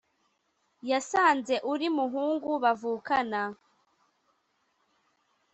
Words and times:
yasanze 0.89 1.55
uri 1.71 1.87
muhungu 1.97 2.49
bavukana 2.63 3.41